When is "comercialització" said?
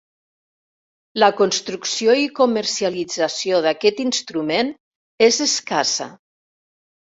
2.41-3.61